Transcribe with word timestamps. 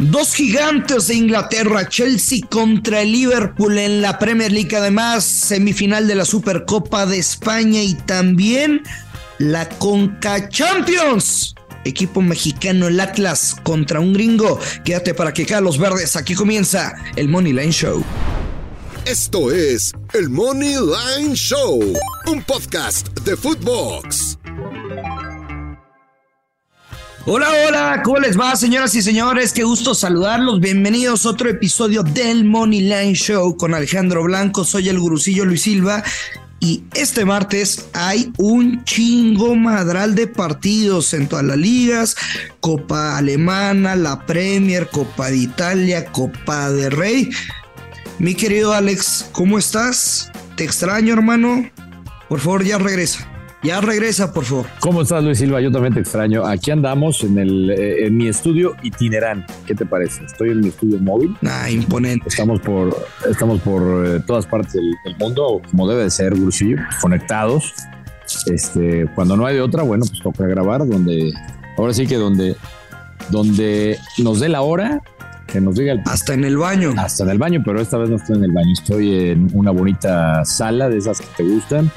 Dos 0.00 0.34
gigantes 0.34 1.08
de 1.08 1.14
Inglaterra, 1.14 1.86
Chelsea 1.86 2.40
contra 2.48 3.02
el 3.02 3.12
Liverpool 3.12 3.76
en 3.76 4.00
la 4.00 4.18
Premier 4.18 4.50
League, 4.50 4.74
además 4.74 5.24
semifinal 5.24 6.08
de 6.08 6.14
la 6.14 6.24
Supercopa 6.24 7.04
de 7.04 7.18
España 7.18 7.82
y 7.82 7.92
también 7.92 8.82
la 9.36 9.68
Conca 9.68 10.48
Champions. 10.48 11.54
Equipo 11.84 12.22
mexicano, 12.22 12.88
el 12.88 12.98
Atlas 12.98 13.54
contra 13.62 14.00
un 14.00 14.14
gringo. 14.14 14.58
Quédate 14.86 15.12
para 15.12 15.34
que 15.34 15.44
caen 15.44 15.64
los 15.64 15.76
verdes. 15.76 16.16
Aquí 16.16 16.34
comienza 16.34 16.94
el 17.16 17.28
Money 17.28 17.52
Line 17.52 17.70
Show. 17.70 18.02
Esto 19.04 19.52
es 19.52 19.92
el 20.14 20.30
Money 20.30 20.76
Line 20.76 21.34
Show, 21.34 21.78
un 22.26 22.42
podcast 22.44 23.08
de 23.20 23.36
Footbox. 23.36 24.39
Hola, 27.32 27.46
hola, 27.64 28.02
¿cómo 28.02 28.18
les 28.18 28.36
va, 28.36 28.56
señoras 28.56 28.92
y 28.96 29.02
señores? 29.02 29.52
Qué 29.52 29.62
gusto 29.62 29.94
saludarlos. 29.94 30.58
Bienvenidos 30.58 31.24
a 31.24 31.28
otro 31.28 31.48
episodio 31.48 32.02
del 32.02 32.44
Money 32.44 32.80
Line 32.80 33.14
Show 33.14 33.56
con 33.56 33.72
Alejandro 33.72 34.24
Blanco. 34.24 34.64
Soy 34.64 34.88
el 34.88 34.98
gurusillo 34.98 35.44
Luis 35.44 35.62
Silva. 35.62 36.02
Y 36.58 36.82
este 36.92 37.24
martes 37.24 37.86
hay 37.92 38.32
un 38.36 38.82
chingo 38.82 39.54
madral 39.54 40.16
de 40.16 40.26
partidos 40.26 41.14
en 41.14 41.28
todas 41.28 41.44
las 41.44 41.56
ligas: 41.56 42.16
Copa 42.58 43.16
Alemana, 43.16 43.94
la 43.94 44.26
Premier, 44.26 44.88
Copa 44.88 45.30
de 45.30 45.36
Italia, 45.36 46.06
Copa 46.06 46.68
de 46.72 46.90
Rey. 46.90 47.30
Mi 48.18 48.34
querido 48.34 48.74
Alex, 48.74 49.26
¿cómo 49.30 49.56
estás? 49.56 50.32
Te 50.56 50.64
extraño, 50.64 51.12
hermano. 51.12 51.70
Por 52.28 52.40
favor, 52.40 52.64
ya 52.64 52.78
regresa. 52.78 53.24
Ya 53.62 53.78
regresa, 53.82 54.32
por 54.32 54.44
favor. 54.44 54.66
¿Cómo 54.80 55.02
estás, 55.02 55.22
Luis 55.22 55.38
Silva? 55.38 55.60
Yo 55.60 55.70
también 55.70 55.92
te 55.92 56.00
extraño. 56.00 56.46
Aquí 56.46 56.70
andamos 56.70 57.22
en, 57.24 57.38
el, 57.38 57.70
eh, 57.70 58.06
en 58.06 58.16
mi 58.16 58.26
estudio 58.26 58.74
itinerante. 58.82 59.52
¿Qué 59.66 59.74
te 59.74 59.84
parece? 59.84 60.24
Estoy 60.24 60.50
en 60.50 60.60
mi 60.60 60.68
estudio 60.68 60.98
móvil. 60.98 61.36
Ah, 61.46 61.70
imponente. 61.70 62.30
Estamos 62.30 62.60
por, 62.60 62.96
estamos 63.28 63.60
por 63.60 64.06
eh, 64.06 64.20
todas 64.26 64.46
partes 64.46 64.72
del, 64.72 65.16
mundo, 65.18 65.60
como 65.70 65.86
debe 65.86 66.04
de 66.04 66.10
ser, 66.10 66.38
Luisillo, 66.38 66.78
conectados. 67.02 67.74
Este, 68.46 69.06
cuando 69.14 69.36
no 69.36 69.44
hay 69.44 69.56
de 69.56 69.60
otra, 69.60 69.82
bueno, 69.82 70.06
pues 70.08 70.22
toca 70.22 70.46
grabar 70.46 70.86
donde, 70.86 71.34
ahora 71.76 71.92
sí 71.92 72.06
que 72.06 72.16
donde, 72.16 72.56
donde 73.28 73.98
nos 74.18 74.40
dé 74.40 74.48
la 74.48 74.62
hora, 74.62 75.02
que 75.46 75.60
nos 75.60 75.74
diga 75.74 75.92
el, 75.92 76.00
Hasta 76.06 76.32
en 76.32 76.44
el 76.44 76.56
baño. 76.56 76.94
Hasta 76.96 77.24
en 77.24 77.30
el 77.30 77.38
baño, 77.38 77.60
pero 77.62 77.78
esta 77.82 77.98
vez 77.98 78.08
no 78.08 78.16
estoy 78.16 78.36
en 78.38 78.44
el 78.44 78.52
baño. 78.52 78.72
Estoy 78.72 79.30
en 79.30 79.50
una 79.52 79.70
bonita 79.70 80.46
sala 80.46 80.88
de 80.88 80.96
esas 80.96 81.20
que 81.20 81.26
te 81.36 81.42
gustan 81.42 81.90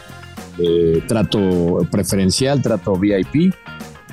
eh, 0.57 1.03
trato 1.07 1.79
preferencial, 1.91 2.61
trato 2.61 2.95
VIP 2.95 3.53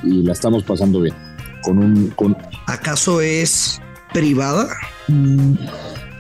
y 0.03 0.23
la 0.23 0.33
estamos 0.33 0.63
pasando 0.65 1.01
bien. 1.01 1.15
Con 1.63 1.79
un, 1.79 2.09
con... 2.11 2.37
¿Acaso 2.67 3.21
es 3.21 3.81
privada? 4.13 4.69
Mm, 5.09 5.55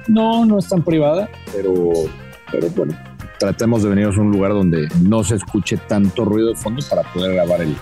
no, 0.08 0.44
no 0.44 0.58
es 0.58 0.68
tan 0.68 0.82
privada, 0.82 1.28
pero, 1.54 1.90
pero 2.50 2.68
bueno, 2.70 2.94
tratemos 3.38 3.82
de 3.82 3.88
venir 3.88 4.06
a 4.06 4.10
un 4.10 4.30
lugar 4.30 4.52
donde 4.52 4.88
no 5.02 5.24
se 5.24 5.36
escuche 5.36 5.78
tanto 5.88 6.24
ruido 6.24 6.48
de 6.48 6.56
fondo 6.56 6.84
para 6.88 7.02
poder 7.12 7.34
grabar 7.34 7.62
el, 7.62 7.74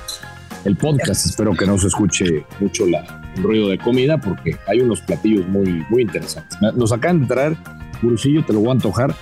el 0.65 0.77
podcast. 0.77 1.27
Espero 1.27 1.53
que 1.55 1.67
no 1.67 1.79
se 1.79 1.89
escuche 1.89 2.45
mucho 2.61 2.87
la, 2.87 3.33
el 3.37 3.43
ruido 3.43 3.69
de 3.69 3.79
comida 3.79 4.19
porque 4.19 4.57
hay 4.69 4.81
unos 4.81 5.01
platillos 5.01 5.47
muy, 5.49 5.85
muy 5.91 6.03
interesantes. 6.03 6.57
Nos 6.75 6.93
acaban 6.93 7.23
de 7.23 7.27
traer, 7.27 7.57
Gurusillo, 8.03 8.45
te 8.45 8.53
lo 8.53 8.61
voy 8.61 8.69
a 8.69 8.73
antojar, 8.73 9.15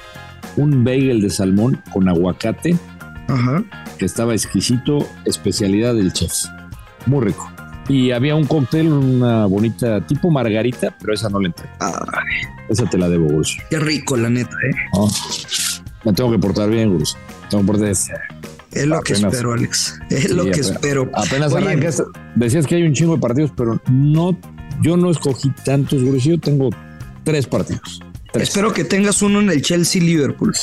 un 0.56 0.84
bagel 0.84 1.23
de 1.23 1.30
salmón 1.30 1.83
con 1.92 2.08
aguacate 2.08 2.77
Ajá. 3.29 3.65
que 3.99 4.07
estaba 4.07 4.35
exquisito, 4.35 4.99
especialidad 5.25 5.95
del 5.95 6.13
chef. 6.13 6.33
Muy 7.07 7.25
rico. 7.25 7.51
Y 7.89 8.11
había 8.11 8.35
un 8.35 8.47
cóctel, 8.47 8.89
una 8.89 9.47
bonita 9.47 10.05
tipo 10.05 10.31
margarita, 10.31 10.97
pero 10.99 11.15
esa 11.15 11.29
no 11.29 11.41
la 11.41 11.49
entré. 11.49 11.69
Esa 12.69 12.85
te 12.91 12.99
la 12.99 13.09
debo, 13.09 13.27
Gurus. 13.27 13.57
Qué 13.71 13.79
rico, 13.79 14.17
la 14.17 14.29
neta, 14.29 14.51
¿eh? 14.51 14.75
Me 16.05 16.13
tengo 16.13 16.33
que 16.33 16.39
portar 16.39 16.69
bien, 16.69 16.93
Gurus. 16.93 17.17
Tengo 17.49 17.63
que 17.63 17.67
portar 17.69 17.89
Es 17.91 18.86
lo 18.86 19.01
que 19.03 19.13
espero, 19.13 19.53
Alex. 19.53 20.01
Es 20.11 20.31
lo 20.31 20.45
que 20.47 20.61
espero. 20.61 21.11
Apenas 21.15 21.55
arrancas. 21.55 22.03
Decías 22.35 22.67
que 22.67 22.75
hay 22.75 22.83
un 22.83 22.92
chingo 22.92 23.15
de 23.15 23.20
partidos, 23.20 23.53
pero 23.57 23.81
no, 23.89 24.36
yo 24.83 24.97
no 24.97 25.11
escogí 25.11 25.51
tantos, 25.65 26.03
Gurus. 26.03 26.25
Yo 26.25 26.41
tengo 26.41 26.70
tres 27.23 27.47
partidos. 27.47 28.01
Espero 28.35 28.73
que 28.73 28.85
tengas 28.85 29.23
uno 29.23 29.41
en 29.41 29.51
el 29.51 29.63
Chelsea 29.63 30.03
Liverpool. 30.03 30.55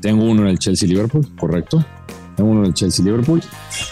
Tengo 0.00 0.24
uno 0.24 0.42
en 0.42 0.48
el 0.48 0.58
Chelsea 0.58 0.88
Liverpool, 0.88 1.26
correcto 1.38 1.84
uno 2.42 2.62
del 2.62 2.74
Chelsea 2.74 3.04
Liverpool 3.04 3.42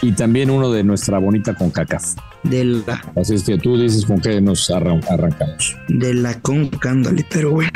y 0.02 0.12
también 0.12 0.50
uno 0.50 0.70
de 0.70 0.84
nuestra 0.84 1.18
bonita 1.18 1.54
CONCACAF. 1.54 2.14
De 2.42 2.64
la. 2.64 3.02
Así 3.16 3.34
es 3.34 3.44
que 3.44 3.58
tú 3.58 3.78
dices 3.78 4.04
con 4.04 4.20
qué 4.20 4.40
nos 4.40 4.70
arrancamos. 4.70 5.76
De 5.88 6.14
la 6.14 6.38
CONCACAF, 6.40 7.24
pero 7.30 7.52
bueno. 7.52 7.70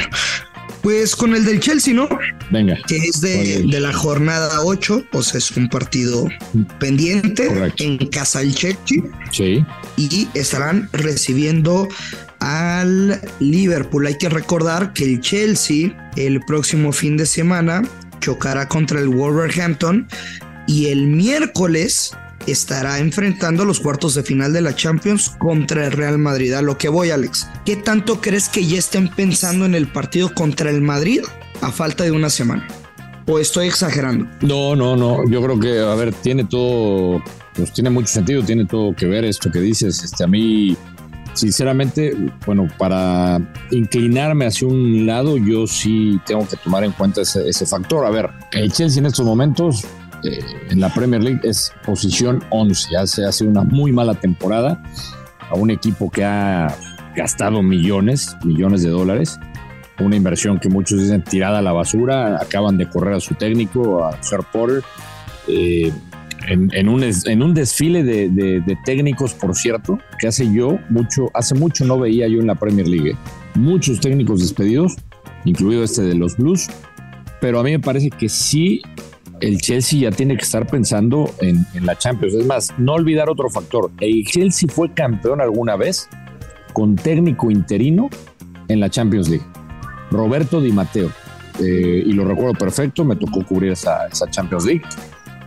Pues 0.82 1.16
con 1.16 1.34
el 1.34 1.44
del 1.44 1.60
Chelsea, 1.60 1.92
¿no? 1.92 2.08
Venga. 2.50 2.78
Que 2.86 2.96
es 2.96 3.20
de, 3.20 3.64
la 3.80 3.92
jornada 3.92 4.62
8, 4.62 5.04
o 5.12 5.22
sea, 5.22 5.38
es 5.38 5.50
un 5.56 5.68
partido 5.68 6.28
pendiente 6.78 7.48
en 7.78 7.98
casa 8.06 8.40
del 8.40 8.54
Chelsea. 8.54 9.02
Sí. 9.30 9.64
Y 9.96 10.28
estarán 10.34 10.88
recibiendo 10.92 11.88
al 12.40 13.20
Liverpool. 13.40 14.06
Hay 14.06 14.18
que 14.18 14.28
recordar 14.28 14.92
que 14.92 15.04
el 15.04 15.20
Chelsea 15.20 16.10
el 16.16 16.40
próximo 16.46 16.92
fin 16.92 17.16
de 17.16 17.26
semana 17.26 17.82
chocará 18.20 18.68
contra 18.68 19.00
el 19.00 19.08
Wolverhampton 19.08 20.08
y 20.68 20.86
el 20.86 21.08
miércoles 21.08 22.12
estará 22.46 22.98
enfrentando 22.98 23.64
los 23.64 23.80
cuartos 23.80 24.14
de 24.14 24.22
final 24.22 24.52
de 24.52 24.60
la 24.60 24.76
Champions 24.76 25.30
contra 25.38 25.86
el 25.86 25.92
Real 25.92 26.18
Madrid. 26.18 26.52
A 26.52 26.62
lo 26.62 26.78
que 26.78 26.88
voy, 26.88 27.10
Alex. 27.10 27.48
¿Qué 27.64 27.74
tanto 27.74 28.20
crees 28.20 28.48
que 28.48 28.64
ya 28.64 28.78
estén 28.78 29.08
pensando 29.08 29.64
en 29.64 29.74
el 29.74 29.90
partido 29.90 30.32
contra 30.32 30.70
el 30.70 30.80
Madrid 30.80 31.22
a 31.62 31.72
falta 31.72 32.04
de 32.04 32.12
una 32.12 32.30
semana? 32.30 32.68
¿O 33.26 33.38
estoy 33.38 33.66
exagerando? 33.66 34.26
No, 34.42 34.76
no, 34.76 34.96
no. 34.96 35.28
Yo 35.28 35.42
creo 35.42 35.58
que, 35.58 35.80
a 35.80 35.94
ver, 35.94 36.14
tiene 36.14 36.44
todo, 36.44 37.22
pues 37.54 37.72
tiene 37.72 37.90
mucho 37.90 38.08
sentido, 38.08 38.42
tiene 38.42 38.64
todo 38.64 38.94
que 38.94 39.06
ver 39.06 39.24
esto 39.24 39.50
que 39.50 39.60
dices. 39.60 40.02
Este, 40.02 40.24
a 40.24 40.26
mí, 40.26 40.76
sinceramente, 41.34 42.14
bueno, 42.46 42.68
para 42.78 43.38
inclinarme 43.70 44.46
hacia 44.46 44.68
un 44.68 45.06
lado, 45.06 45.36
yo 45.36 45.66
sí 45.66 46.18
tengo 46.26 46.46
que 46.46 46.56
tomar 46.56 46.84
en 46.84 46.92
cuenta 46.92 47.22
ese, 47.22 47.46
ese 47.48 47.66
factor. 47.66 48.06
A 48.06 48.10
ver, 48.10 48.30
el 48.52 48.72
Chelsea 48.72 49.00
en 49.00 49.06
estos 49.06 49.26
momentos 49.26 49.86
eh, 50.24 50.38
en 50.70 50.80
la 50.80 50.92
Premier 50.92 51.22
League 51.22 51.40
es 51.42 51.72
posición 51.84 52.42
11. 52.50 52.96
Hace, 52.96 53.24
hace 53.24 53.44
una 53.44 53.62
muy 53.62 53.92
mala 53.92 54.14
temporada 54.14 54.82
a 55.50 55.54
un 55.54 55.70
equipo 55.70 56.10
que 56.10 56.24
ha 56.24 56.74
gastado 57.16 57.62
millones, 57.62 58.36
millones 58.44 58.82
de 58.82 58.90
dólares. 58.90 59.38
Una 60.00 60.16
inversión 60.16 60.60
que 60.60 60.68
muchos 60.68 61.00
dicen 61.00 61.22
tirada 61.22 61.58
a 61.58 61.62
la 61.62 61.72
basura. 61.72 62.40
Acaban 62.40 62.78
de 62.78 62.88
correr 62.88 63.14
a 63.14 63.20
su 63.20 63.34
técnico, 63.34 64.04
a 64.04 64.22
Sir 64.22 64.40
Porter. 64.52 64.82
Eh, 65.48 65.92
en, 66.46 66.88
un, 66.88 67.02
en, 67.02 67.42
un, 67.42 67.54
desfile 67.54 68.02
de, 68.02 68.78
técnicos, 68.84 69.34
por 69.34 69.54
cierto, 69.54 69.98
que 70.18 70.28
hace 70.28 70.50
yo 70.50 70.78
mucho, 70.88 71.30
hace 71.34 71.54
mucho 71.54 71.84
no 71.84 71.98
veía 71.98 72.28
yo 72.28 72.40
en 72.40 72.46
la 72.46 72.54
Premier 72.54 72.88
League. 72.88 73.16
Muchos 73.54 74.00
técnicos 74.00 74.40
despedidos, 74.40 74.96
incluido 75.44 75.82
este 75.84 76.02
de 76.02 76.14
los 76.14 76.36
Blues, 76.36 76.68
pero 77.40 77.60
a 77.60 77.62
mí 77.62 77.72
me 77.72 77.80
parece 77.80 78.10
que 78.10 78.28
sí 78.28 78.80
el 79.40 79.60
Chelsea 79.60 80.00
ya 80.00 80.10
tiene 80.10 80.36
que 80.36 80.44
estar 80.44 80.66
pensando 80.66 81.30
en, 81.40 81.64
la 81.84 81.96
Champions. 81.96 82.34
Es 82.34 82.46
más, 82.46 82.74
no 82.78 82.94
olvidar 82.94 83.28
otro 83.28 83.48
factor. 83.50 83.90
El 84.00 84.24
Chelsea 84.24 84.68
fue 84.68 84.92
campeón 84.92 85.40
alguna 85.40 85.76
vez 85.76 86.08
con 86.72 86.96
técnico 86.96 87.50
interino 87.50 88.08
en 88.68 88.80
la 88.80 88.90
Champions 88.90 89.28
League. 89.28 89.46
Roberto 90.10 90.60
Di 90.60 90.72
Matteo. 90.72 91.10
Eh, 91.60 92.02
y 92.06 92.12
lo 92.12 92.24
recuerdo 92.24 92.54
perfecto, 92.54 93.04
me 93.04 93.16
tocó 93.16 93.44
cubrir 93.44 93.72
esa, 93.72 94.08
Champions 94.30 94.64
League. 94.64 94.82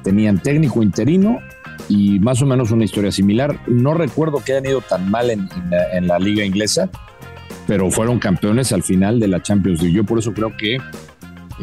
Tenían 0.03 0.41
técnico 0.41 0.83
interino 0.83 1.39
y 1.87 2.19
más 2.19 2.41
o 2.41 2.45
menos 2.45 2.71
una 2.71 2.83
historia 2.83 3.11
similar. 3.11 3.59
No 3.67 3.93
recuerdo 3.93 4.43
que 4.43 4.53
hayan 4.53 4.65
ido 4.65 4.81
tan 4.81 5.09
mal 5.09 5.29
en, 5.29 5.47
en 5.93 6.07
la 6.07 6.19
liga 6.19 6.43
inglesa, 6.43 6.89
pero 7.67 7.89
fueron 7.91 8.19
campeones 8.19 8.71
al 8.73 8.83
final 8.83 9.19
de 9.19 9.27
la 9.27 9.41
Champions 9.41 9.81
League. 9.81 9.95
Yo 9.95 10.03
por 10.03 10.19
eso 10.19 10.33
creo 10.33 10.55
que 10.57 10.77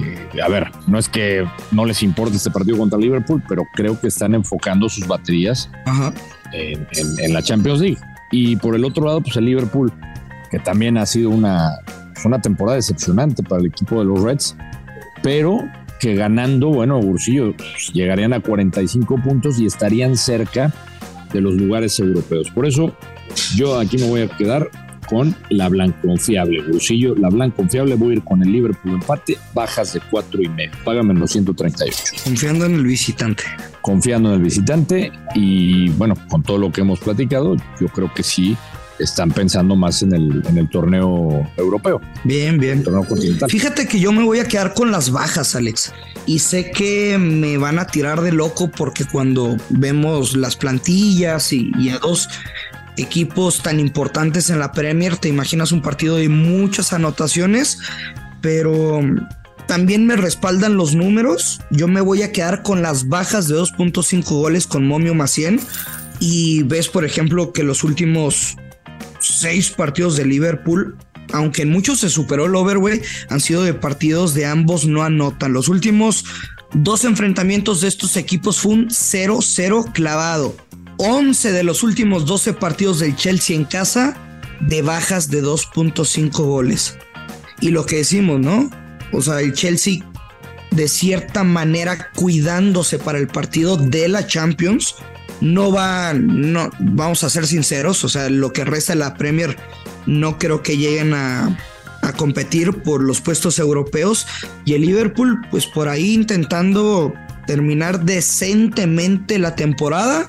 eh, 0.02 0.42
a 0.42 0.48
ver, 0.48 0.70
no 0.86 0.98
es 0.98 1.08
que 1.08 1.46
no 1.72 1.84
les 1.84 2.02
importe 2.02 2.36
este 2.36 2.50
partido 2.50 2.78
contra 2.78 2.98
Liverpool, 2.98 3.42
pero 3.48 3.66
creo 3.74 4.00
que 4.00 4.08
están 4.08 4.34
enfocando 4.34 4.88
sus 4.88 5.06
baterías 5.06 5.70
En, 6.52 7.32
la 7.32 7.42
Champions 7.42 7.80
League. 7.80 7.98
Y 8.30 8.56
por 8.56 8.74
el 8.74 8.84
otro 8.84 9.04
lado, 9.04 9.20
pues 9.20 9.36
el 9.36 9.46
Liverpool, 9.46 9.92
que 10.50 10.58
también 10.58 10.98
ha 10.98 11.06
sido 11.06 11.30
una, 11.30 11.78
una 12.24 12.40
temporada 12.40 12.76
decepcionante 12.76 13.42
para 13.42 13.60
el 13.60 13.66
equipo 13.66 13.98
de 13.98 14.04
los 14.04 14.22
Reds, 14.22 14.56
pero 15.22 15.68
que 15.98 16.14
ganando, 16.14 16.68
bueno, 16.68 17.00
Bursillo, 17.00 17.56
pues, 17.56 17.90
llegarían 17.92 18.32
a 18.32 18.40
45 18.40 19.20
puntos 19.22 19.58
y 19.58 19.66
estarían 19.66 20.16
cerca 20.16 20.72
de 21.32 21.40
los 21.40 21.54
lugares 21.54 21.98
europeos. 21.98 22.50
Por 22.50 22.66
eso 22.66 22.94
yo 23.56 23.78
aquí 23.78 23.98
me 23.98 24.08
voy 24.08 24.22
a 24.22 24.28
quedar 24.28 24.70
con 25.08 25.34
la 25.50 25.68
confiable, 26.02 26.60
Brusillo, 26.62 27.14
la 27.14 27.50
confiable, 27.50 27.94
voy 27.94 28.10
a 28.10 28.12
ir 28.14 28.24
con 28.24 28.42
el 28.42 28.52
Liverpool 28.52 28.94
empate, 28.94 29.38
bajas 29.54 29.94
de 29.94 30.00
cuatro 30.10 30.42
y 30.42 30.48
medio, 30.48 30.72
págame 30.84 31.14
los 31.14 31.30
138. 31.32 31.96
Confiando 32.24 32.66
en 32.66 32.74
el 32.74 32.84
visitante. 32.84 33.44
Confiando 33.80 34.30
en 34.30 34.36
el 34.36 34.42
visitante 34.42 35.12
y 35.34 35.90
bueno, 35.90 36.14
con 36.28 36.42
todo 36.42 36.58
lo 36.58 36.72
que 36.72 36.82
hemos 36.82 37.00
platicado, 37.00 37.56
yo 37.80 37.88
creo 37.88 38.12
que 38.12 38.22
sí, 38.22 38.56
están 38.98 39.30
pensando 39.30 39.76
más 39.76 40.02
en 40.02 40.12
el, 40.12 40.42
en 40.46 40.58
el 40.58 40.68
torneo 40.68 41.48
europeo. 41.56 42.00
Bien, 42.24 42.58
bien. 42.58 42.84
Fíjate 43.48 43.86
que 43.86 44.00
yo 44.00 44.12
me 44.12 44.24
voy 44.24 44.40
a 44.40 44.44
quedar 44.44 44.74
con 44.74 44.90
las 44.90 45.10
bajas, 45.10 45.54
Alex. 45.54 45.92
Y 46.26 46.40
sé 46.40 46.70
que 46.70 47.16
me 47.18 47.56
van 47.56 47.78
a 47.78 47.86
tirar 47.86 48.20
de 48.20 48.32
loco 48.32 48.70
porque 48.70 49.04
cuando 49.04 49.56
vemos 49.70 50.36
las 50.36 50.56
plantillas 50.56 51.52
y, 51.52 51.70
y 51.78 51.88
a 51.90 51.98
dos 51.98 52.28
equipos 52.98 53.62
tan 53.62 53.80
importantes 53.80 54.50
en 54.50 54.58
la 54.58 54.72
Premier, 54.72 55.16
te 55.16 55.28
imaginas 55.28 55.72
un 55.72 55.82
partido 55.82 56.16
de 56.16 56.28
muchas 56.28 56.92
anotaciones, 56.92 57.78
pero 58.40 59.00
también 59.66 60.06
me 60.06 60.16
respaldan 60.16 60.76
los 60.76 60.94
números. 60.94 61.60
Yo 61.70 61.88
me 61.88 62.00
voy 62.00 62.22
a 62.22 62.32
quedar 62.32 62.62
con 62.62 62.82
las 62.82 63.08
bajas 63.08 63.48
de 63.48 63.56
2.5 63.56 64.24
goles 64.24 64.66
con 64.66 64.86
Momio 64.86 65.14
Macien. 65.14 65.60
Y 66.20 66.62
ves, 66.64 66.88
por 66.88 67.04
ejemplo, 67.04 67.52
que 67.52 67.62
los 67.62 67.84
últimos 67.84 68.56
seis 69.20 69.70
partidos 69.70 70.16
de 70.16 70.24
Liverpool, 70.24 70.96
aunque 71.32 71.62
en 71.62 71.70
muchos 71.70 72.00
se 72.00 72.08
superó 72.08 72.46
el 72.46 72.54
over, 72.54 72.78
han 73.28 73.40
sido 73.40 73.62
de 73.62 73.74
partidos 73.74 74.34
de 74.34 74.46
ambos 74.46 74.86
no 74.86 75.02
anotan. 75.02 75.52
Los 75.52 75.68
últimos 75.68 76.24
dos 76.72 77.04
enfrentamientos 77.04 77.82
de 77.82 77.88
estos 77.88 78.16
equipos 78.16 78.58
fue 78.58 78.72
un 78.72 78.88
0-0 78.88 79.92
clavado. 79.92 80.56
11 80.98 81.52
de 81.52 81.62
los 81.62 81.82
últimos 81.82 82.26
12 82.26 82.54
partidos 82.54 82.98
del 82.98 83.16
Chelsea 83.16 83.56
en 83.56 83.64
casa 83.64 84.16
de 84.60 84.82
bajas 84.82 85.30
de 85.30 85.42
2.5 85.42 86.30
goles. 86.44 86.98
Y 87.60 87.70
lo 87.70 87.86
que 87.86 87.96
decimos, 87.96 88.40
¿no? 88.40 88.70
O 89.12 89.22
sea, 89.22 89.40
el 89.40 89.52
Chelsea 89.52 90.04
de 90.70 90.88
cierta 90.88 91.44
manera 91.44 92.10
cuidándose 92.14 92.98
para 92.98 93.18
el 93.18 93.28
partido 93.28 93.76
de 93.76 94.08
la 94.08 94.26
Champions. 94.26 94.96
No 95.40 95.70
va, 95.70 96.12
no, 96.14 96.70
vamos 96.80 97.22
a 97.22 97.30
ser 97.30 97.46
sinceros, 97.46 98.02
o 98.02 98.08
sea, 98.08 98.28
lo 98.28 98.52
que 98.52 98.64
resta 98.64 98.92
de 98.92 98.98
la 98.98 99.14
Premier 99.14 99.56
no 100.06 100.36
creo 100.38 100.62
que 100.64 100.76
lleguen 100.76 101.14
a, 101.14 101.56
a 102.02 102.12
competir 102.12 102.82
por 102.82 103.02
los 103.02 103.20
puestos 103.20 103.60
europeos 103.60 104.26
y 104.64 104.74
el 104.74 104.82
Liverpool 104.82 105.40
pues 105.50 105.66
por 105.66 105.88
ahí 105.88 106.14
intentando 106.14 107.14
terminar 107.46 108.04
decentemente 108.04 109.38
la 109.38 109.54
temporada 109.54 110.26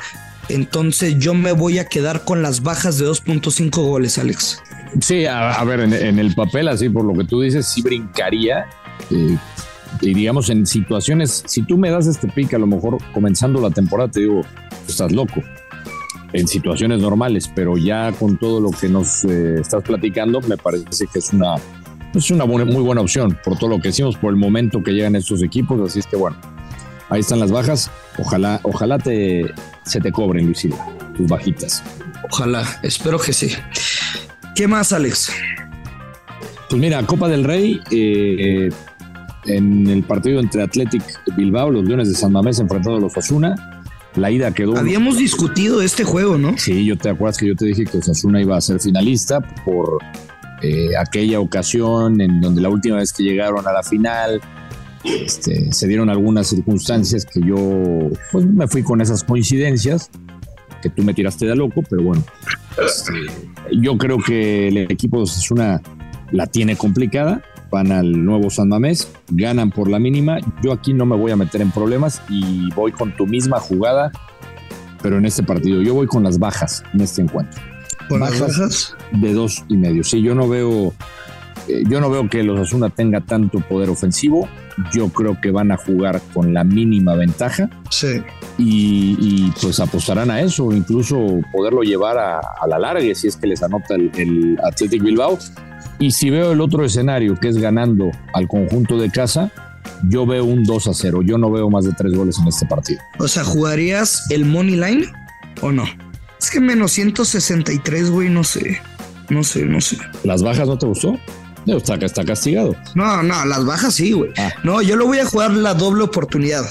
entonces 0.50 1.18
yo 1.20 1.34
me 1.34 1.52
voy 1.52 1.78
a 1.80 1.86
quedar 1.86 2.26
con 2.26 2.42
las 2.42 2.64
bajas 2.64 2.98
de 2.98 3.06
2.5 3.06 3.70
goles, 3.84 4.18
Alex. 4.18 4.62
Sí, 5.00 5.26
a, 5.26 5.64
ver, 5.64 5.82
en, 5.82 6.20
el 6.20 6.34
papel, 6.34 6.68
así 6.68 6.90
por 6.90 7.06
lo 7.06 7.14
que 7.14 7.24
tú 7.24 7.42
dices, 7.42 7.68
sí 7.68 7.82
brincaría. 7.82 8.66
Eh, 9.12 9.38
y 10.02 10.14
digamos, 10.14 10.50
en 10.50 10.66
situaciones, 10.66 11.44
si 11.46 11.62
tú 11.62 11.78
me 11.78 11.92
das 11.92 12.08
este 12.08 12.28
pick, 12.28 12.54
a 12.56 12.58
lo 12.58 12.68
mejor 12.68 12.98
comenzando 13.14 13.62
la 13.62 13.70
temporada, 13.70 14.10
te 14.10 14.22
digo, 14.22 14.42
estás 14.88 15.12
loco. 15.12 15.42
En 16.34 16.48
situaciones 16.48 17.00
normales, 17.00 17.52
pero 17.54 17.78
ya 17.78 18.12
con 18.12 18.38
todo 18.38 18.60
lo 18.60 18.72
que 18.72 18.88
nos 18.88 19.24
eh, 19.26 19.62
estás 19.62 19.84
platicando, 19.84 20.42
me 20.42 20.58
parece 20.58 21.08
que 21.12 21.20
es 21.20 21.34
una, 21.34 21.56
es 22.14 22.30
una 22.32 22.46
muy 22.46 22.84
buena 22.84 23.02
opción 23.02 23.38
por 23.44 23.58
todo 23.58 23.72
lo 23.72 23.80
que 23.80 23.90
hicimos, 23.90 24.16
por 24.16 24.32
el 24.32 24.38
momento 24.38 24.84
que 24.84 24.92
llegan 24.92 25.16
estos 25.16 25.42
equipos. 25.44 25.80
Así 25.82 26.00
es 26.00 26.08
que 26.08 26.16
bueno, 26.16 26.38
ahí 27.10 27.22
están 27.22 27.40
las 27.40 27.52
bajas. 27.52 27.92
Ojalá, 28.18 28.60
ojalá 28.64 28.98
te, 28.98 29.54
se 29.84 30.00
te 30.00 30.12
cobren, 30.12 30.46
Luisila, 30.46 30.78
tus 31.16 31.28
bajitas. 31.28 31.84
Ojalá, 32.32 32.66
espero 32.84 33.20
que 33.20 33.34
sí. 33.34 33.52
¿Qué 34.56 34.68
más, 34.68 34.94
Alex? 34.94 35.32
Pues 36.70 36.82
mira, 36.82 37.02
Copa 37.04 37.28
del 37.28 37.44
Rey, 37.44 37.80
eh, 37.92 38.70
en 39.46 39.88
el 39.88 40.04
partido 40.04 40.40
entre 40.40 40.62
Athletic 40.62 41.04
Bilbao, 41.36 41.72
los 41.72 41.86
Leones 41.86 42.10
de 42.10 42.16
San 42.16 42.32
Mamés 42.32 42.60
enfrentando 42.60 42.98
a 42.98 43.02
los 43.02 43.12
Osasuna, 43.12 43.56
la 44.16 44.30
ida 44.32 44.54
quedó. 44.54 44.78
Habíamos 44.78 45.18
discutido 45.18 45.82
este 45.82 46.04
juego, 46.04 46.38
¿no? 46.38 46.58
Sí, 46.58 46.86
yo 46.86 46.98
te 46.98 47.10
acuerdas 47.10 47.38
que 47.38 47.48
yo 47.48 47.56
te 47.56 47.66
dije 47.66 47.86
que 47.86 48.00
Osasuna 48.00 48.42
iba 48.42 48.58
a 48.58 48.62
ser 48.62 48.80
finalista 48.80 49.40
por 49.40 50.00
eh, 50.62 50.90
aquella 51.00 51.40
ocasión 51.40 52.20
en 52.22 52.42
donde 52.42 52.62
la 52.62 52.70
última 52.70 52.98
vez 52.98 53.14
que 53.14 53.24
llegaron 53.24 53.68
a 53.68 53.72
la 53.72 53.82
final 53.82 54.42
este, 55.04 55.72
se 55.72 55.88
dieron 55.88 56.10
algunas 56.10 56.48
circunstancias 56.48 57.26
que 57.26 57.42
yo 57.42 58.10
pues, 58.32 58.46
me 58.46 58.68
fui 58.68 58.84
con 58.84 59.02
esas 59.02 59.24
coincidencias, 59.24 60.10
que 60.82 60.90
tú 60.90 61.04
me 61.04 61.14
tiraste 61.14 61.46
de 61.46 61.56
loco, 61.56 61.84
pero 61.90 62.04
bueno, 62.04 62.24
este, 62.84 63.14
yo 63.72 63.98
creo 63.98 64.18
que 64.18 64.68
el 64.68 64.78
equipo 64.78 65.24
de 65.24 65.30
una 65.52 65.82
la 66.32 66.48
tiene 66.48 66.76
complicada, 66.76 67.42
van 67.72 67.92
al 67.92 68.24
nuevo 68.26 68.50
San 68.50 68.70
Mamés, 68.70 69.10
ganan 69.30 69.72
por 69.72 69.90
la 69.90 70.00
mínima, 70.00 70.40
yo 70.64 70.72
aquí 70.72 70.94
no 70.94 71.06
me 71.06 71.16
voy 71.16 71.32
a 71.32 71.36
meter 71.36 71.62
en 71.62 71.72
problemas 71.72 72.22
y 72.30 72.72
voy 72.74 72.92
con 72.92 73.16
tu 73.16 73.28
misma 73.28 73.60
jugada, 73.60 74.12
pero 75.02 75.18
en 75.18 75.26
este 75.26 75.44
partido, 75.44 75.82
yo 75.82 75.94
voy 75.94 76.08
con 76.08 76.24
las 76.24 76.40
bajas 76.40 76.84
en 76.94 77.02
este 77.02 77.22
encuentro. 77.22 77.62
¿Con 78.10 78.22
las 78.22 78.40
bajas? 78.40 78.96
De 79.12 79.34
dos 79.34 79.64
y 79.70 79.78
medio, 79.78 80.04
sí, 80.04 80.22
yo 80.22 80.34
no 80.34 80.50
veo 80.50 80.94
eh, 81.70 81.84
yo 81.88 82.02
no 82.02 82.10
veo 82.10 82.28
que 82.28 82.44
los 82.44 82.60
Asuna 82.60 82.90
tenga 82.90 83.22
tanto 83.22 83.60
poder 83.60 83.90
ofensivo. 83.90 84.50
Yo 84.94 85.10
creo 85.10 85.40
que 85.42 85.52
van 85.52 85.72
a 85.72 85.78
jugar 85.78 86.22
con 86.34 86.54
la 86.54 86.64
mínima 86.64 87.16
ventaja. 87.16 87.70
Sí. 87.90 88.22
Y, 88.58 89.52
pues 89.62 89.80
apostarán 89.80 90.32
a 90.32 90.42
eso, 90.42 90.72
incluso 90.72 91.40
poderlo 91.52 91.82
llevar 91.82 92.18
a, 92.18 92.42
la 92.68 92.78
larga 92.78 93.16
si 93.16 93.28
es 93.28 93.38
que 93.38 93.48
les 93.48 93.64
anota 93.64 93.96
el, 93.96 94.12
el 94.18 94.58
Athletic 94.64 95.02
Bilbao. 95.02 95.38
Y 96.00 96.12
si 96.12 96.30
veo 96.30 96.52
el 96.52 96.62
otro 96.62 96.84
escenario, 96.84 97.36
que 97.36 97.50
es 97.50 97.58
ganando 97.58 98.12
al 98.34 98.48
conjunto 98.48 98.98
de 98.98 99.10
casa, 99.10 99.52
yo 100.08 100.26
veo 100.26 100.46
un 100.46 100.64
2 100.64 100.88
a 100.88 100.94
0. 100.94 101.22
Yo 101.24 101.38
no 101.38 101.52
veo 101.52 101.70
más 101.70 101.86
de 101.86 101.94
tres 101.94 102.14
goles 102.14 102.38
en 102.40 102.48
este 102.48 102.66
partido. 102.66 103.02
O 103.20 103.28
sea, 103.28 103.44
¿jugarías 103.44 104.30
el 104.30 104.46
Money 104.46 104.76
Line 104.76 105.06
o 105.62 105.72
no? 105.72 105.86
Es 106.40 106.50
que 106.50 106.60
menos 106.60 106.92
163, 106.94 108.12
güey, 108.12 108.30
no 108.30 108.44
sé. 108.44 108.82
No 109.30 109.44
sé, 109.44 109.66
no 109.66 109.82
sé. 109.82 109.98
¿Las 110.24 110.42
bajas 110.42 110.68
no 110.68 110.78
te 110.78 110.86
gustó? 110.88 111.20
Está, 111.66 111.96
está 111.96 112.24
castigado. 112.26 112.76
No, 112.96 113.22
no, 113.24 113.46
las 113.46 113.66
bajas 113.66 113.94
sí, 113.94 114.12
güey. 114.12 114.32
Ah. 114.38 114.52
No, 114.64 114.82
yo 114.82 114.96
lo 114.96 115.06
voy 115.06 115.20
a 115.20 115.26
jugar 115.26 115.52
la 115.52 115.74
doble 115.74 116.04
oportunidad. 116.04 116.66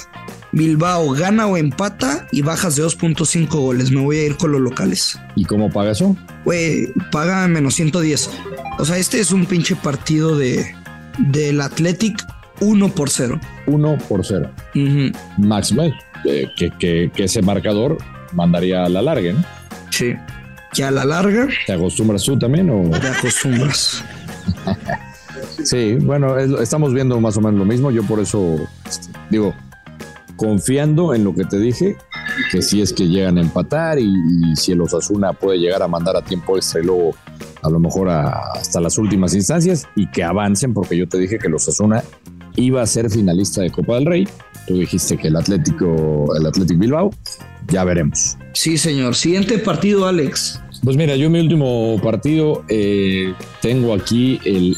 Bilbao 0.53 1.11
gana 1.11 1.47
o 1.47 1.57
empata 1.57 2.27
y 2.33 2.43
bajas 2.43 2.77
de 2.77 2.85
2.5 2.85 3.49
goles. 3.49 3.91
Me 3.91 4.01
voy 4.01 4.19
a 4.19 4.25
ir 4.25 4.37
con 4.37 4.53
los 4.53 4.61
locales. 4.61 5.19
¿Y 5.37 5.45
cómo 5.45 5.71
paga 5.71 5.93
eso? 5.93 6.17
Güey, 6.45 6.89
paga 7.13 7.47
menos 7.49 7.75
110. 7.75 8.31
O 8.79 8.85
sea, 8.85 8.97
este 8.97 9.21
es 9.21 9.31
un 9.31 9.47
pinche 9.47 9.77
partido 9.77 10.37
de 10.37 10.75
del 11.19 11.61
Athletic 11.61 12.25
1 12.61 12.89
por 12.91 13.11
0. 13.11 13.41
1 13.67 13.99
por 14.09 14.25
0. 14.25 14.51
Max 15.37 15.75
eh, 16.25 16.49
que, 16.57 16.71
que, 16.79 17.11
que, 17.15 17.25
ese 17.25 17.43
marcador 17.43 17.99
mandaría 18.33 18.85
a 18.85 18.89
la 18.89 19.03
larga, 19.03 19.33
¿no? 19.33 19.45
Sí. 19.91 20.15
Que 20.73 20.85
a 20.85 20.91
la 20.91 21.05
larga. 21.05 21.49
¿Te 21.67 21.73
acostumbras 21.73 22.23
tú 22.23 22.39
también 22.39 22.71
o? 22.71 22.91
Te 22.91 23.07
acostumbras. 23.07 24.05
Sí, 25.63 25.95
bueno, 25.97 26.39
estamos 26.39 26.93
viendo 26.95 27.21
más 27.21 27.37
o 27.37 27.41
menos 27.41 27.59
lo 27.59 27.65
mismo. 27.65 27.91
Yo 27.91 28.03
por 28.05 28.21
eso 28.21 28.57
este, 28.87 29.09
digo, 29.31 29.55
confiando 30.37 31.15
en 31.15 31.25
lo 31.25 31.35
que 31.35 31.45
te 31.45 31.59
dije, 31.59 31.97
que 32.51 32.63
si 32.63 32.81
es 32.81 32.93
que 32.93 33.07
llegan 33.09 33.39
a 33.39 33.41
empatar 33.43 33.99
y, 33.99 34.11
si 34.57 34.73
el 34.73 34.81
Osasuna 34.81 35.33
puede 35.33 35.59
llegar 35.59 35.83
a 35.83 35.89
mandar 35.89 36.17
a 36.17 36.23
tiempo 36.23 36.57
extra 36.57 36.81
y 36.81 36.87
a 37.63 37.71
lo 37.71 37.79
mejor 37.81 38.09
hasta 38.09 38.81
las 38.81 38.99
últimas 38.99 39.35
instancias 39.35 39.87
y 39.97 40.09
que 40.11 40.23
avancen, 40.23 40.73
porque 40.73 40.97
yo 40.97 41.09
te 41.09 41.19
dije 41.19 41.39
que 41.39 41.49
el 41.49 41.55
Osasuna 41.55 42.03
iba 42.57 42.83
a 42.83 42.87
ser 42.87 43.11
finalista 43.11 43.63
de 43.63 43.71
Copa 43.71 43.95
del 43.95 44.07
Rey. 44.07 44.29
Tú 44.67 44.79
dijiste 44.79 45.17
que 45.17 45.29
el 45.29 45.37
Atlético, 45.37 46.35
el 46.37 46.47
Atlético 46.47 46.81
Bilbao, 46.81 47.11
ya 47.69 47.85
veremos. 47.85 48.37
Sí, 48.53 48.79
señor. 48.79 49.15
Siguiente 49.15 49.59
partido, 49.59 50.07
Alex. 50.07 50.61
Pues 50.83 50.97
mira, 50.97 51.17
yo 51.17 51.29
mi 51.29 51.41
último 51.41 52.01
partido 52.03 52.65
eh, 52.69 53.35
tengo 53.61 53.95
aquí 53.95 54.41
el 54.45 54.77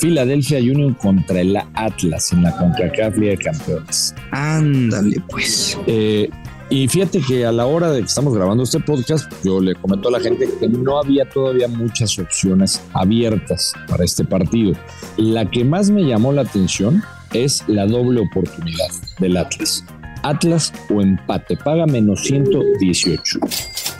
Philadelphia 0.00 0.58
Union 0.58 0.94
contra 0.94 1.40
el 1.40 1.56
Atlas 1.74 2.32
en 2.32 2.42
la 2.42 2.56
CONCACAF 2.56 3.16
Liga 3.16 3.32
de 3.32 3.38
Campeones. 3.38 4.14
Ándale, 4.30 5.22
pues. 5.28 5.78
Eh, 5.86 6.28
y 6.68 6.88
fíjate 6.88 7.20
que 7.20 7.46
a 7.46 7.52
la 7.52 7.66
hora 7.66 7.92
de 7.92 8.00
que 8.00 8.06
estamos 8.06 8.34
grabando 8.34 8.64
este 8.64 8.80
podcast, 8.80 9.32
yo 9.44 9.60
le 9.60 9.74
comento 9.76 10.08
a 10.08 10.12
la 10.12 10.20
gente 10.20 10.48
que 10.58 10.68
no 10.68 10.98
había 10.98 11.28
todavía 11.28 11.68
muchas 11.68 12.18
opciones 12.18 12.82
abiertas 12.92 13.72
para 13.88 14.04
este 14.04 14.24
partido. 14.24 14.74
La 15.16 15.48
que 15.48 15.64
más 15.64 15.90
me 15.90 16.02
llamó 16.02 16.32
la 16.32 16.42
atención 16.42 17.02
es 17.32 17.62
la 17.68 17.86
doble 17.86 18.20
oportunidad 18.20 18.88
del 19.20 19.36
Atlas. 19.36 19.84
Atlas 20.28 20.72
o 20.90 21.00
empate, 21.00 21.56
paga 21.56 21.86
menos 21.86 22.24
118. 22.24 23.38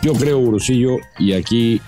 Yo 0.02 0.12
creo, 0.14 0.38
Urusillo, 0.38 0.96
y 1.18 1.32
aquí 1.32 1.80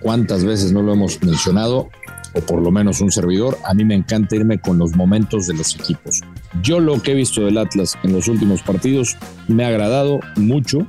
cuántas 0.00 0.44
veces 0.44 0.72
no 0.72 0.82
lo 0.82 0.92
hemos 0.92 1.22
mencionado, 1.22 1.88
o 2.34 2.40
por 2.40 2.60
lo 2.62 2.70
menos 2.70 3.00
un 3.00 3.10
servidor, 3.10 3.56
a 3.64 3.74
mí 3.74 3.84
me 3.84 3.94
encanta 3.94 4.36
irme 4.36 4.58
con 4.58 4.78
los 4.78 4.94
momentos 4.94 5.46
de 5.46 5.54
los 5.54 5.74
equipos. 5.74 6.20
Yo 6.62 6.80
lo 6.80 7.00
que 7.02 7.12
he 7.12 7.14
visto 7.14 7.44
del 7.44 7.58
Atlas 7.58 7.96
en 8.02 8.12
los 8.12 8.28
últimos 8.28 8.62
partidos 8.62 9.16
me 9.48 9.64
ha 9.64 9.68
agradado 9.68 10.20
mucho. 10.36 10.80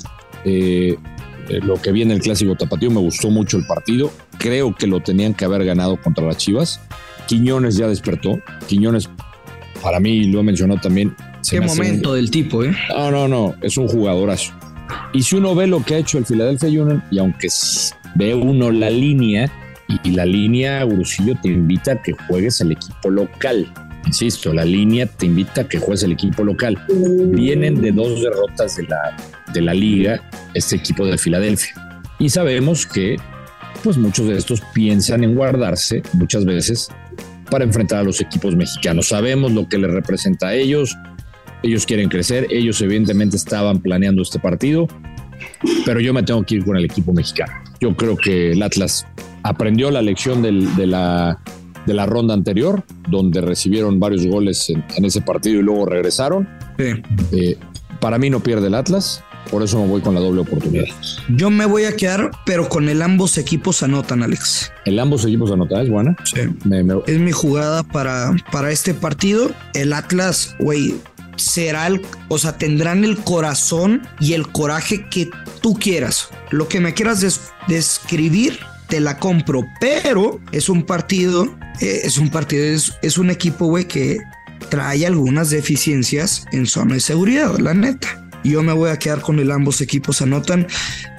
Eh, 0.45 0.97
eh, 1.49 1.59
lo 1.61 1.81
que 1.81 1.91
vi 1.91 2.01
en 2.01 2.11
el 2.11 2.21
clásico 2.21 2.55
tapatío 2.55 2.91
me 2.91 2.99
gustó 2.99 3.29
mucho 3.29 3.57
el 3.57 3.65
partido. 3.65 4.11
Creo 4.37 4.75
que 4.75 4.87
lo 4.87 5.01
tenían 5.01 5.33
que 5.33 5.45
haber 5.45 5.63
ganado 5.65 5.99
contra 6.01 6.25
las 6.25 6.37
Chivas. 6.37 6.79
Quiñones 7.27 7.77
ya 7.77 7.87
despertó. 7.87 8.39
Quiñones, 8.67 9.09
para 9.81 9.99
mí, 9.99 10.25
lo 10.25 10.41
he 10.41 10.43
mencionado 10.43 10.79
también. 10.81 11.15
Qué 11.49 11.61
momento 11.61 12.13
del 12.13 12.29
tipo, 12.31 12.63
¿eh? 12.63 12.75
No, 12.89 13.11
no, 13.11 13.27
no. 13.27 13.55
Es 13.61 13.77
un 13.77 13.87
jugadorazo. 13.87 14.53
Y 15.13 15.23
si 15.23 15.35
uno 15.35 15.55
ve 15.55 15.67
lo 15.67 15.83
que 15.83 15.95
ha 15.95 15.97
hecho 15.97 16.17
el 16.17 16.25
Philadelphia 16.25 16.69
Union, 16.69 17.03
y 17.11 17.19
aunque 17.19 17.47
ve 18.15 18.33
uno 18.33 18.71
la 18.71 18.89
línea 18.89 19.51
y, 20.03 20.11
la 20.11 20.25
línea, 20.25 20.83
Gurusillo, 20.83 21.35
te 21.41 21.49
invita 21.49 21.93
a 21.93 22.01
que 22.01 22.13
juegues 22.27 22.61
el 22.61 22.71
equipo 22.71 23.09
local. 23.09 23.71
Insisto, 24.05 24.53
la 24.53 24.65
línea 24.65 25.05
te 25.07 25.25
invita 25.25 25.61
a 25.61 25.67
que 25.67 25.79
juegues 25.79 26.03
el 26.03 26.11
equipo 26.11 26.43
local. 26.43 26.77
Vienen 27.31 27.81
de 27.81 27.91
dos 27.91 28.21
derrotas 28.21 28.75
de 28.75 28.83
la, 28.83 29.17
de 29.53 29.61
la 29.61 29.73
liga 29.73 30.21
este 30.53 30.75
equipo 30.75 31.05
de 31.05 31.17
Filadelfia. 31.17 31.73
Y 32.19 32.29
sabemos 32.29 32.85
que 32.85 33.17
pues 33.83 33.97
muchos 33.97 34.27
de 34.27 34.37
estos 34.37 34.61
piensan 34.73 35.23
en 35.23 35.35
guardarse 35.35 36.03
muchas 36.13 36.45
veces 36.45 36.89
para 37.49 37.63
enfrentar 37.63 37.99
a 37.99 38.03
los 38.03 38.21
equipos 38.21 38.55
mexicanos. 38.55 39.07
Sabemos 39.07 39.51
lo 39.51 39.67
que 39.67 39.77
les 39.77 39.91
representa 39.91 40.49
a 40.49 40.53
ellos, 40.53 40.97
ellos 41.63 41.85
quieren 41.85 42.09
crecer, 42.09 42.47
ellos 42.49 42.81
evidentemente 42.81 43.35
estaban 43.35 43.79
planeando 43.79 44.21
este 44.21 44.39
partido, 44.39 44.87
pero 45.85 45.99
yo 45.99 46.13
me 46.13 46.23
tengo 46.23 46.43
que 46.43 46.55
ir 46.55 46.65
con 46.65 46.77
el 46.77 46.85
equipo 46.85 47.13
mexicano. 47.13 47.53
Yo 47.79 47.95
creo 47.95 48.15
que 48.15 48.51
el 48.51 48.61
Atlas 48.61 49.05
aprendió 49.43 49.91
la 49.91 50.01
lección 50.01 50.41
de, 50.41 50.51
la, 50.87 51.39
de 51.85 51.93
la 51.93 52.05
ronda 52.05 52.33
anterior, 52.33 52.83
donde 53.09 53.41
recibieron 53.41 53.99
varios 53.99 54.25
goles 54.25 54.69
en, 54.69 54.83
ese 55.05 55.21
partido 55.21 55.59
y 55.59 55.63
luego 55.63 55.85
regresaron. 55.85 56.47
Eh, 56.77 57.57
para 57.99 58.17
mí 58.17 58.29
no 58.29 58.41
pierde 58.41 58.67
el 58.67 58.75
Atlas. 58.75 59.23
Por 59.49 59.63
eso 59.63 59.81
me 59.81 59.87
voy 59.87 60.01
con 60.01 60.13
la 60.13 60.19
doble 60.19 60.41
oportunidad. 60.41 60.85
Yo 61.29 61.49
me 61.49 61.65
voy 61.65 61.85
a 61.85 61.95
quedar, 61.95 62.29
pero 62.45 62.69
con 62.69 62.87
el 62.87 63.01
ambos 63.01 63.37
equipos 63.37 63.81
anotan, 63.81 64.21
Alex. 64.21 64.71
El 64.85 64.99
ambos 64.99 65.25
equipos 65.25 65.51
anotan, 65.51 65.81
es 65.81 65.89
buena. 65.89 66.15
Sí. 66.23 66.41
Es 67.07 67.19
mi 67.19 67.31
jugada 67.31 67.81
para, 67.83 68.35
para 68.51 68.69
este 68.69 68.93
partido. 68.93 69.49
El 69.73 69.93
Atlas, 69.93 70.55
güey, 70.59 70.95
será 71.39 71.87
el, 71.87 72.01
o 72.27 72.37
sea, 72.37 72.57
tendrán 72.57 73.03
el 73.03 73.17
corazón 73.17 74.07
y 74.19 74.33
el 74.33 74.47
coraje 74.47 75.07
que 75.09 75.29
tú 75.61 75.75
quieras. 75.75 76.29
Lo 76.51 76.67
que 76.67 76.79
me 76.79 76.93
quieras 76.93 77.25
describir, 77.67 78.59
te 78.87 78.99
la 78.99 79.17
compro, 79.17 79.65
pero 79.79 80.39
es 80.51 80.69
un 80.69 80.83
partido, 80.83 81.45
eh, 81.79 82.01
es 82.03 82.17
un 82.17 82.29
partido, 82.29 82.63
es, 82.65 82.93
es 83.01 83.17
un 83.17 83.29
equipo, 83.29 83.65
güey, 83.67 83.85
que 83.85 84.17
trae 84.69 85.05
algunas 85.05 85.49
deficiencias 85.49 86.45
en 86.51 86.65
zona 86.65 86.95
de 86.95 86.99
seguridad, 86.99 87.57
la 87.59 87.73
neta. 87.73 88.25
Yo 88.43 88.63
me 88.63 88.73
voy 88.73 88.89
a 88.89 88.97
quedar 88.97 89.21
con 89.21 89.39
el 89.39 89.51
ambos 89.51 89.81
equipos 89.81 90.21
anotan 90.21 90.65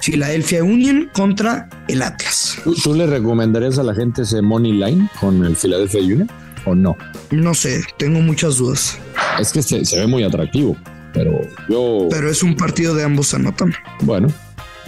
Philadelphia 0.01 0.63
Union 0.63 1.09
contra 1.13 1.69
el 1.87 2.01
Atlas. 2.01 2.57
¿Tú, 2.83 2.95
le 2.95 3.05
recomendarías 3.05 3.77
a 3.77 3.83
la 3.83 3.93
gente 3.93 4.23
ese 4.23 4.41
money 4.41 4.73
line 4.73 5.07
con 5.19 5.45
el 5.45 5.55
Philadelphia 5.55 6.01
Union 6.01 6.29
o 6.65 6.73
no? 6.73 6.97
No 7.29 7.53
sé, 7.53 7.83
tengo 7.97 8.19
muchas 8.21 8.57
dudas. 8.57 8.97
Es 9.39 9.51
que 9.51 9.61
se, 9.61 9.99
ve 9.99 10.07
muy 10.07 10.23
atractivo, 10.23 10.75
pero 11.13 11.39
yo. 11.69 12.07
Pero 12.09 12.29
es 12.29 12.43
un 12.43 12.55
partido 12.55 12.95
de 12.95 13.03
ambos 13.03 13.33
anotan. 13.33 13.73
Bueno, 14.01 14.27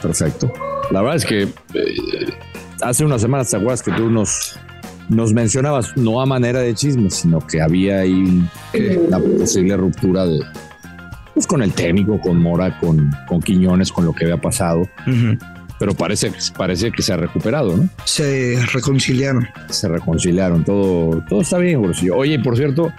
perfecto. 0.01 0.51
La 0.91 1.01
verdad 1.01 1.17
es 1.17 1.25
que 1.25 1.43
eh, 1.43 2.33
hace 2.81 3.05
unas 3.05 3.21
semanas 3.21 3.49
te 3.49 3.57
acuerdas 3.57 3.81
que 3.81 3.91
tú 3.91 4.09
nos, 4.09 4.59
nos 5.09 5.33
mencionabas, 5.33 5.95
no 5.97 6.21
a 6.21 6.25
manera 6.25 6.59
de 6.59 6.73
chisme, 6.73 7.09
sino 7.09 7.39
que 7.45 7.61
había 7.61 7.99
ahí 7.99 8.43
la 9.09 9.19
posible 9.19 9.77
ruptura 9.77 10.25
de, 10.25 10.39
pues 11.33 11.47
con 11.47 11.61
el 11.61 11.73
técnico, 11.73 12.19
con 12.19 12.37
Mora, 12.37 12.79
con, 12.79 13.11
con 13.27 13.41
Quiñones, 13.41 13.91
con 13.91 14.05
lo 14.05 14.13
que 14.13 14.25
había 14.25 14.39
pasado. 14.39 14.87
Pero 15.79 15.93
parece, 15.95 16.31
parece 16.55 16.91
que 16.91 17.01
se 17.01 17.13
ha 17.13 17.17
recuperado, 17.17 17.75
¿no? 17.75 17.89
Se 18.05 18.63
reconciliaron. 18.71 19.47
Se 19.69 19.87
reconciliaron, 19.87 20.63
todo, 20.63 21.23
todo 21.27 21.41
está 21.41 21.57
bien, 21.57 21.81
Bolsillo. 21.81 22.15
Oye, 22.15 22.39
por 22.39 22.55
cierto, 22.55 22.93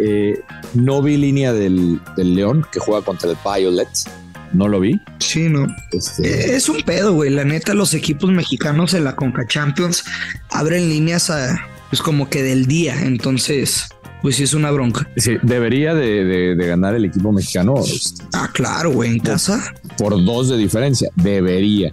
eh, 0.00 0.40
no 0.74 1.02
vi 1.02 1.16
línea 1.16 1.52
del, 1.52 2.00
del, 2.16 2.34
León 2.34 2.66
que 2.72 2.80
juega 2.80 3.04
contra 3.04 3.30
el 3.30 3.36
Violets. 3.44 4.06
No 4.52 4.66
lo 4.66 4.80
vi. 4.80 5.00
Sí, 5.18 5.48
no. 5.48 5.66
Este... 5.92 6.56
Es 6.56 6.68
un 6.68 6.82
pedo, 6.82 7.12
güey. 7.12 7.30
La 7.30 7.44
neta, 7.44 7.72
los 7.74 7.94
equipos 7.94 8.30
mexicanos 8.30 8.94
en 8.94 9.04
la 9.04 9.14
Conca 9.14 9.46
Champions 9.46 10.04
abren 10.50 10.88
líneas 10.88 11.30
a, 11.30 11.66
pues 11.88 12.02
como 12.02 12.28
que 12.28 12.42
del 12.42 12.66
día. 12.66 13.00
Entonces, 13.02 13.88
pues 14.22 14.36
sí 14.36 14.44
es 14.44 14.54
una 14.54 14.70
bronca. 14.70 15.08
Sí, 15.16 15.36
debería 15.42 15.94
de, 15.94 16.54
ganar 16.56 16.94
el 16.94 17.04
equipo 17.04 17.32
mexicano. 17.32 17.74
Ah, 18.32 18.48
claro, 18.52 18.90
güey, 18.92 19.10
en 19.10 19.20
casa. 19.20 19.74
Por 19.96 20.24
dos 20.24 20.48
de 20.48 20.56
diferencia, 20.56 21.10
debería. 21.14 21.92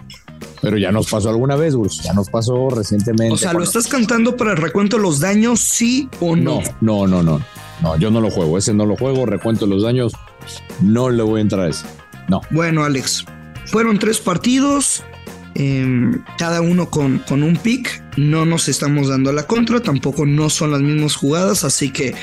Pero 0.60 0.76
ya 0.76 0.90
nos 0.90 1.08
pasó 1.08 1.28
alguna 1.28 1.56
vez, 1.56 1.74
güey. 1.74 1.90
Ya 2.02 2.12
nos 2.12 2.28
pasó 2.28 2.68
recientemente. 2.70 3.34
O 3.34 3.36
sea, 3.36 3.52
¿lo 3.52 3.62
estás 3.62 3.86
cantando 3.86 4.36
para 4.36 4.52
el 4.52 4.56
recuento 4.56 4.96
de 4.96 5.02
los 5.02 5.20
daños, 5.20 5.60
sí 5.60 6.08
o 6.20 6.34
no? 6.34 6.60
No, 6.80 7.06
no, 7.06 7.22
no, 7.22 7.22
no. 7.22 7.44
No, 7.82 7.96
yo 7.96 8.10
no 8.10 8.20
lo 8.20 8.30
juego. 8.30 8.58
Ese 8.58 8.74
no 8.74 8.86
lo 8.86 8.96
juego. 8.96 9.26
Recuento 9.26 9.66
los 9.66 9.82
daños. 9.82 10.12
No 10.80 11.10
le 11.10 11.22
voy 11.22 11.38
a 11.38 11.42
entrar 11.42 11.66
a 11.66 11.68
ese. 11.68 11.86
No. 12.28 12.40
Bueno, 12.50 12.84
Alex. 12.84 13.24
Fueron 13.66 13.98
tres 13.98 14.18
partidos. 14.18 15.04
Em, 15.54 16.22
cada 16.38 16.60
uno 16.60 16.88
con, 16.90 17.18
con 17.20 17.42
un 17.42 17.56
pick. 17.56 18.02
No 18.16 18.44
nos 18.44 18.68
estamos 18.68 19.08
dando 19.08 19.32
la 19.32 19.44
contra, 19.44 19.80
tampoco 19.80 20.24
no 20.24 20.50
son 20.50 20.70
las 20.70 20.80
mismas 20.80 21.16
jugadas, 21.16 21.64
así 21.64 21.90
que 21.90 22.14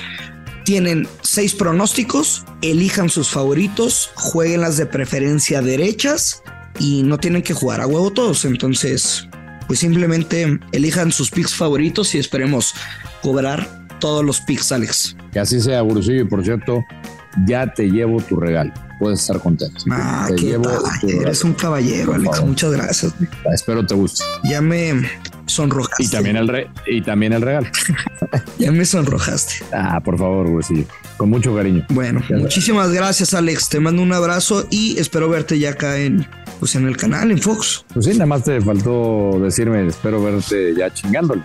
tienen 0.63 1.07
seis 1.21 1.53
pronósticos, 1.53 2.45
elijan 2.61 3.09
sus 3.09 3.29
favoritos, 3.29 4.09
jueguen 4.15 4.61
las 4.61 4.77
de 4.77 4.85
preferencia 4.85 5.61
derechas 5.61 6.43
y 6.79 7.03
no 7.03 7.17
tienen 7.17 7.43
que 7.43 7.53
jugar 7.53 7.81
a 7.81 7.87
huevo 7.87 8.11
todos. 8.11 8.45
Entonces, 8.45 9.27
pues 9.67 9.79
simplemente 9.79 10.59
elijan 10.71 11.11
sus 11.11 11.29
picks 11.29 11.53
favoritos 11.53 12.15
y 12.15 12.19
esperemos 12.19 12.73
cobrar 13.21 13.85
todos 13.99 14.23
los 14.23 14.41
picks, 14.41 14.71
Alex. 14.71 15.15
Que 15.35 15.41
así 15.41 15.59
sea, 15.59 15.81
Gurusillo. 15.81 16.21
Y 16.21 16.23
por 16.23 16.45
cierto, 16.45 16.85
ya 17.45 17.67
te 17.67 17.91
llevo 17.91 18.21
tu 18.21 18.37
regalo. 18.37 18.71
Puedes 18.99 19.19
estar 19.19 19.37
contento. 19.41 19.83
Ah, 19.91 20.29
te 20.29 20.41
llevo 20.41 20.69
Eres 21.03 21.43
un 21.43 21.53
caballero, 21.55 22.13
Alex. 22.13 22.41
Muchas 22.41 22.71
gracias. 22.71 23.13
Espero 23.53 23.85
te 23.85 23.95
guste. 23.95 24.23
Ya 24.45 24.61
me 24.61 24.93
sonrojaste. 25.45 26.03
Y 26.03 26.07
también 26.07 26.37
el, 26.37 26.47
re 26.47 26.69
y 26.87 27.01
también 27.01 27.33
el 27.33 27.41
regalo. 27.41 27.67
ya 28.59 28.71
me 28.71 28.85
sonrojaste. 28.85 29.55
Ah, 29.73 29.99
por 29.99 30.17
favor, 30.17 30.63
sí. 30.63 30.87
Con 31.17 31.31
mucho 31.31 31.53
cariño. 31.53 31.85
Bueno, 31.89 32.23
muchísimas 32.29 32.93
gracias, 32.93 33.33
Alex. 33.33 33.67
Te 33.67 33.81
mando 33.81 34.03
un 34.03 34.13
abrazo 34.13 34.65
y 34.69 34.97
espero 34.99 35.27
verte 35.27 35.59
ya 35.59 35.71
acá 35.71 35.97
en, 35.97 36.25
pues 36.61 36.75
en 36.75 36.87
el 36.87 36.95
canal, 36.95 37.29
en 37.29 37.39
Fox. 37.39 37.83
Pues 37.93 38.05
sí, 38.05 38.13
nada 38.13 38.27
más 38.27 38.45
te 38.45 38.61
faltó 38.61 39.37
decirme, 39.41 39.85
espero 39.85 40.23
verte 40.23 40.73
ya 40.77 40.89
chingándole. 40.93 41.43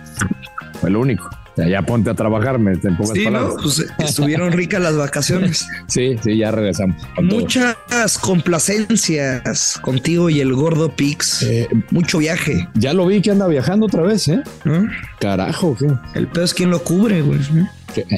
Fue 0.79 0.89
lo 0.89 1.01
único 1.01 1.29
ya 1.57 1.81
ponte 1.81 2.09
a 2.09 2.13
trabajar, 2.13 2.59
me 2.59 2.73
en 2.73 2.97
pocas 2.97 3.13
sí, 3.13 3.25
No, 3.29 3.55
pues 3.61 3.85
estuvieron 3.99 4.51
ricas 4.53 4.81
las 4.81 4.95
vacaciones. 4.95 5.67
sí, 5.87 6.15
sí, 6.23 6.37
ya 6.37 6.51
regresamos. 6.51 7.01
Muchas 7.21 7.75
complacencias 8.19 9.79
contigo 9.81 10.29
y 10.29 10.39
el 10.39 10.53
gordo 10.53 10.95
Pix. 10.95 11.43
Eh, 11.43 11.67
Mucho 11.91 12.19
viaje. 12.19 12.67
Ya 12.75 12.93
lo 12.93 13.05
vi 13.05 13.21
que 13.21 13.31
anda 13.31 13.47
viajando 13.47 13.85
otra 13.85 14.03
vez, 14.03 14.27
¿eh? 14.27 14.41
Carajo, 15.19 15.75
¿qué? 15.77 15.87
El 16.15 16.27
pedo 16.27 16.43
es 16.43 16.53
quien 16.53 16.69
lo 16.69 16.83
cubre, 16.83 17.21
güey. 17.21 17.39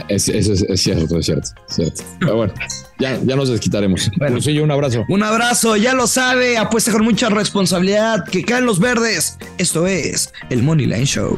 Es, 0.08 0.30
es, 0.30 0.48
es, 0.48 0.82
cierto, 0.82 1.18
es 1.18 1.26
cierto, 1.26 1.52
cierto. 1.68 2.04
Pero 2.20 2.36
bueno, 2.38 2.54
ya, 3.00 3.20
ya 3.24 3.36
nos 3.36 3.50
desquitaremos. 3.50 4.12
Bueno, 4.18 4.40
sí, 4.40 4.60
un 4.60 4.70
abrazo. 4.70 5.04
Un 5.10 5.24
abrazo, 5.24 5.76
ya 5.78 5.94
lo 5.96 6.06
sabe, 6.06 6.58
apuesta 6.58 6.92
con 6.92 7.04
mucha 7.04 7.30
responsabilidad, 7.30 8.24
que 8.26 8.44
caen 8.44 8.66
los 8.66 8.80
verdes. 8.80 9.38
Esto 9.58 9.88
es 9.88 10.32
el 10.52 10.62
Money 10.62 10.86
Line 10.86 11.06
Show. 11.06 11.38